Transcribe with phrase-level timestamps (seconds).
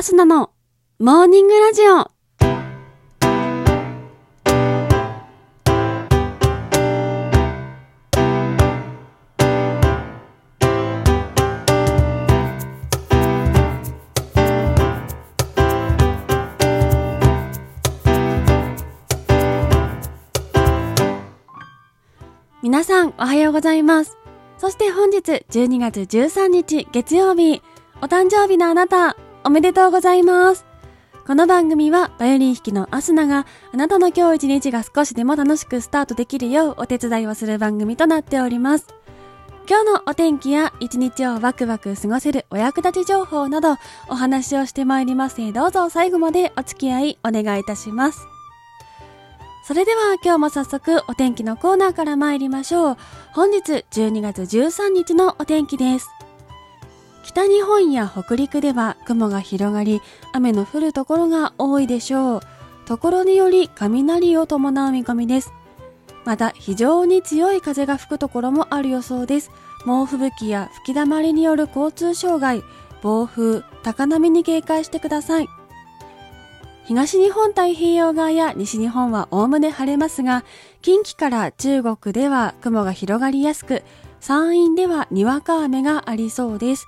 [0.00, 0.50] アスナの
[0.98, 2.10] モーニングラジオ。
[22.62, 24.16] 皆さんおはようございます。
[24.56, 27.60] そして本日12月13日月曜日、
[28.00, 30.66] お誕生日のあなた、おめでとうございます。
[31.26, 38.86] この番組はバイオリン弾きのアスナがあなたの今日一日が少しでも楽しくスタートできるようお手伝いをする番組となっております。
[39.68, 43.76] 今日のお天気や一日をワクワク過ごせるお役立ち情報など
[44.08, 48.26] お話をしてまいりますどうぞ最後までお付き合いお願いいたします。
[49.64, 52.96] それでは今日も早速お天気のコーナーから参りましょう。
[53.32, 56.10] 本日12月13日のお天気です。
[57.22, 60.00] 北日本や北陸では雲が広がり、
[60.32, 62.40] 雨の降るところが多いでしょう。
[62.86, 65.52] ところにより雷を伴う見込みです。
[66.24, 69.50] また非常に強い風が吹くところもある予想です。
[69.84, 72.62] 猛吹雪や吹き溜まりによる交通障害、
[73.02, 75.48] 暴風、高波に警戒してください。
[76.84, 80.44] 東日本太平洋側や西日本はおおむね晴れますが、
[80.82, 83.84] 近畿から中国では雲が広がりやすく、
[84.18, 86.86] 山陰ではにわか雨がありそうです。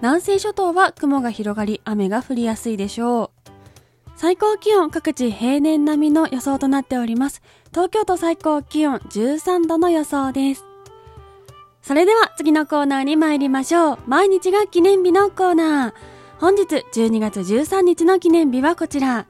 [0.00, 3.50] 南西諸島は雲が広がり雨が降りやすいでしょう。
[4.16, 7.42] 最高気温各地平年並みの予想となっております。
[7.70, 10.64] 東京都最高気温13度の予想です。
[11.82, 13.98] それでは次のコーナーに参りましょう。
[14.06, 15.94] 毎日が記念日のコーナー。
[16.38, 19.26] 本日12月13日の記念日はこちら。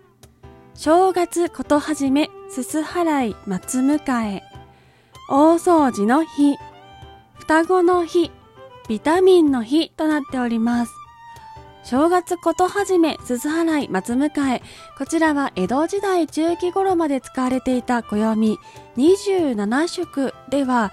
[0.74, 4.42] 正月ことはじめ、すす払い、松迎え、
[5.28, 6.56] 大掃除の日、
[7.38, 8.30] 双子の日、
[8.90, 10.92] ビタミンの日となっております。
[11.84, 14.62] 正月ことはじめ、すす払い、松迎え。
[14.98, 18.58] こちらは江戸時代中期頃まで使われていた暦
[18.96, 20.90] 27色では、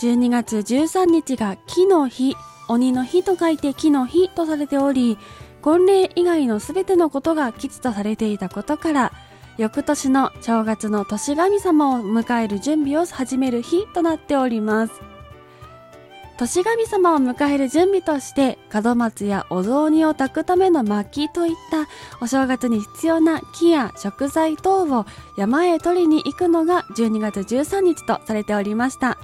[0.00, 2.36] 12月13日が木の日、
[2.68, 5.18] 鬼の日と書いて木の日とされており、
[5.60, 9.12] 婚礼以外のすべてのことが吉とされていたことから、
[9.58, 15.09] 翌年の正月の年神様を迎える準備を始める日となっております。
[16.40, 21.86] 年神様を迎える準備として門松やお雑煮を炊くための薪といった
[22.22, 25.04] お正月に必要な木や食材等を
[25.36, 29.18] 山へ取りに行くのが12月13日とされておりました。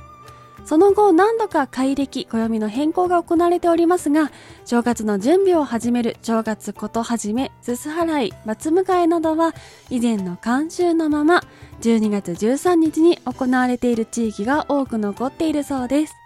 [0.67, 4.31] その後何度か改暦、暦の変更が行われておりますが、
[4.67, 9.55] 正月の準備を始める正月ことはじめ、すす払い、松迎えなどは
[9.89, 11.43] 以前の慣習のまま
[11.81, 16.26] 12月13日に行われている地域が多く残っているそうです。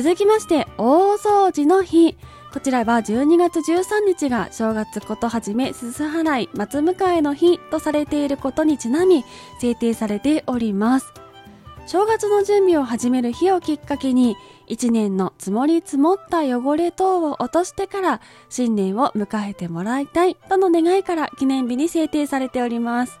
[0.00, 2.16] 続きまして、大掃除の日。
[2.52, 9.24] こちらは12月13日が正月ことはじめ、すす払い、松迎えの日とされていることにちなみ
[9.60, 11.12] 制定されております。
[11.88, 14.36] 正月の準備を始める日をきっかけに、
[14.68, 18.20] 一年の積もり積もった汚れ等を落としてから
[18.50, 23.18] 新年を迎えてもらいたいとの願いから記念日に制定されております。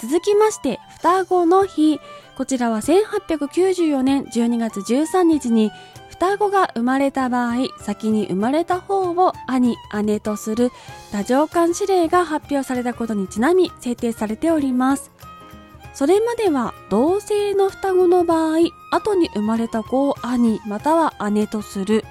[0.00, 1.98] 続きまして、双子の日。
[2.38, 5.72] こちらは1894年12月13日に
[6.08, 10.70] 双子が生まれた場合、先に生まれた方を兄、姉とする
[11.10, 15.10] 多条間指令が発表されたことにちなみ制定されております。
[15.94, 18.58] それまでは同性の双子の場合、
[18.92, 22.04] 後に生まれた子を兄または姉とする。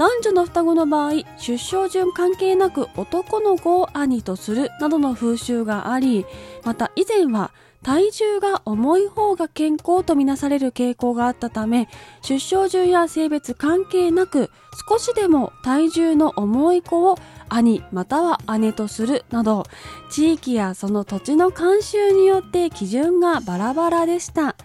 [0.00, 6.24] 男女の双子の場合、出生順関係なく男の子を兄とするなどの風習があり、
[6.64, 7.52] また以前は
[7.82, 11.86] 体重が重い方が健康とみなされる傾向があったため、
[12.22, 14.50] 出生順や性別関係なく
[14.88, 17.18] 少しでも体重の重い子を
[17.50, 19.64] 兄または姉とするなど、
[20.10, 24.56] 地域やその土地の慣習によって基準がバラバラでした。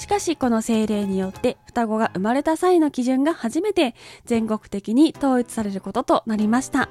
[0.00, 3.94] しかしこの政令によって双子が生まれた際の基準が初めて
[4.24, 6.88] 全国的に統一されることとなりました。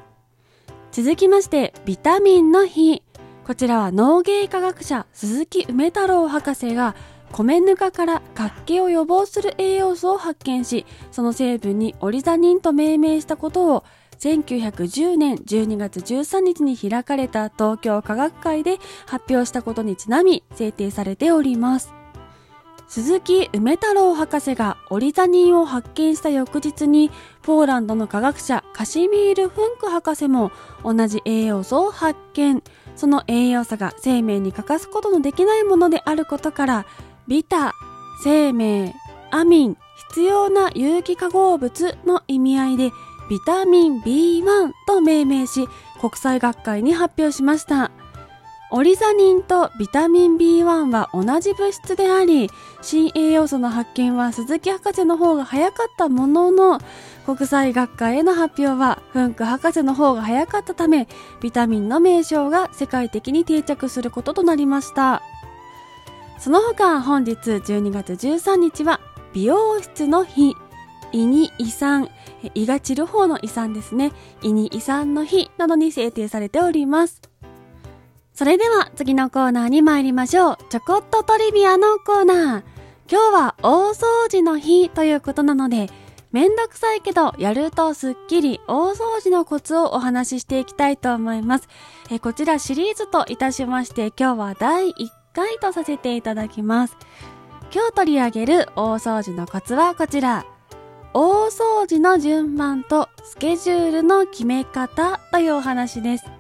[0.92, 3.02] 続きまして、ビタミンの日。
[3.48, 6.96] こちらは農芸科学者鈴木梅太郎博士が
[7.32, 13.84] 米ぬかから活気を予防する栄養素を発見し、その成分にオリザニンと命名したことを
[14.20, 18.78] 1910年12月13日に開かれた東京科学会で
[19.08, 21.99] 発表したことにちなみ制定されております。
[22.90, 27.12] 鈴木梅太郎博士がオリザニンを発見した翌日に
[27.44, 30.52] ポーランドの科学者カシミール・フンク博士も
[30.84, 32.64] 同じ栄養素を発見。
[32.96, 36.86] その栄養素が生命に欠かすことのできないものであることから、
[37.28, 37.74] ビタ、
[38.24, 38.96] 生命、
[39.30, 39.78] アミン、
[40.10, 42.92] 必要な有機化合物の意味合いで
[43.30, 45.70] ビタミン B1 と命名し、
[46.02, 47.92] 国際学会に発表しました。
[48.72, 52.52] オリザニンとビタミン B1 は同じ物質であり、
[52.84, 56.80] 新栄養素の発見は鈴木博士の方が早かったものの、
[57.26, 61.08] 国際学会への発表はフンク博士の方が早かったため、
[61.42, 65.24] ビタミンの名称が世界的に定着することとなりました。
[66.38, 69.00] その他本日12月13日は
[69.34, 70.56] 美容室の日、
[71.12, 72.10] 胃に胃酸、
[72.54, 74.12] 胃が散る方の胃酸ですね。
[74.44, 77.29] 胃に胃酸の日などに制定されております。
[78.40, 80.58] それでは次のコーナーに参りましょう。
[80.70, 82.64] ちょこっとトリビアのコーナー。
[83.12, 85.90] 今日は大掃除の日ということなので、
[86.32, 91.68] めんどくさいけどやるとすっきり大掃除のコツをお話ししていきたいと思います。
[92.10, 94.94] えこちらシリーズといたしまして今日は第1
[95.34, 96.96] 回とさせていただきます。
[97.74, 100.46] 今日取り上げる大掃除のコツはこちら。
[101.14, 106.39] 大掃除の順番とスケジュールの決め方というお話です。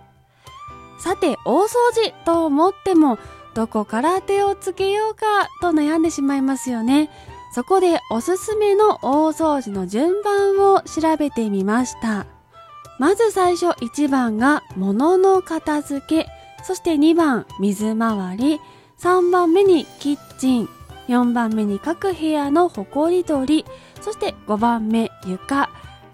[0.99, 3.17] さて、大掃除と思っても、
[3.53, 5.25] どこから手をつけようか
[5.61, 7.09] と悩んでしまいますよね。
[7.51, 12.27] そこでおすすめの大掃除の順番を調べてみました。
[12.99, 16.27] まず最初1番が物の片付け、
[16.63, 18.61] そして2番水回り、
[18.99, 20.69] 3番目にキッチン、
[21.07, 23.65] 4番目に各部屋のほこり取り、
[24.01, 25.69] そして5番目床、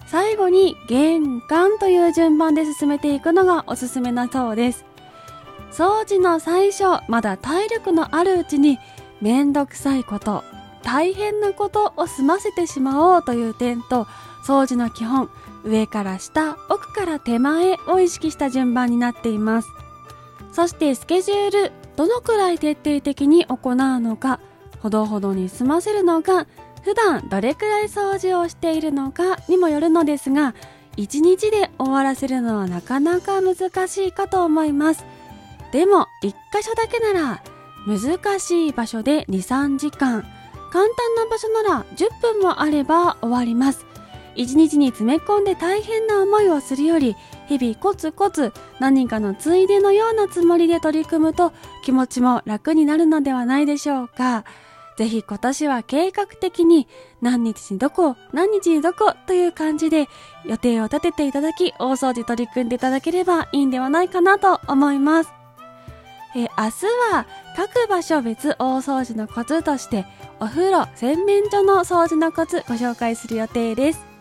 [0.07, 4.86] 最後に玄関という順番で進めていくのがおすすめなそうです。
[5.72, 8.80] 掃除の最初、まだ体力のあるうちに
[9.22, 10.44] めんどくさいこと、
[10.84, 14.07] 大変なことを済ませてしまおうという点と、
[14.46, 15.30] 掃除の基本、
[15.63, 19.69] 上から下、奥から手前を意識した順番になっています。
[20.52, 24.40] そしてスケジュール、どのくらい徹底的に行うのか、
[24.80, 26.46] ほどほどに済ませるのか、
[26.86, 30.54] 普段どれくらい掃除をしているのかにもよるのですが、
[30.98, 35.04] 1日で終わらせるのはなかなか難しいかと思います。
[35.72, 37.42] でも、1箇所だけなら、
[37.88, 40.24] 難しい場所で2、3時間、
[40.72, 43.84] 簡単な場所なら10分もあれば終わります。
[44.36, 47.16] 1日に詰め込んで大変な思いをするより、
[47.48, 51.52] 日々コツコツ何かのついでのようなつもりで取り組むと
[51.84, 54.46] 気持ちも楽になるのではないでしょうか。
[54.97, 56.88] ぜひ今年は計画的に
[57.21, 60.07] 何日にどこ、何日にどこという感じで
[60.45, 65.31] 予定を立てていただき、大掃除取り組んでいただければいいんではないかなと思います。
[66.36, 67.25] え明日は
[67.56, 70.06] 各場所別大掃除のコツとして
[70.39, 74.15] お風呂、洗面所の掃除のコツご紹介する予定です。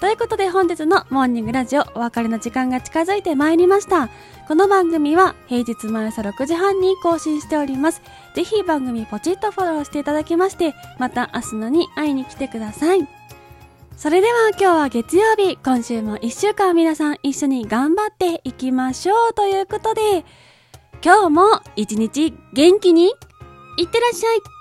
[0.00, 4.08] ということで本日のモーニングラジオお別れの時間が近づいてまいりました。
[4.48, 8.00] この番組は平日毎朝6時半に更新しております。
[8.34, 13.06] ぜひ番組ポチッとフォローしていただきまして、また明日のに会いに来てください。
[13.94, 20.24] それでは今日は月曜日、今週も1週間皆さん一緒に頑張っていきましょうということで、
[21.04, 21.42] 今日も
[21.76, 23.12] 一日元気に
[23.76, 24.59] いってらっしゃい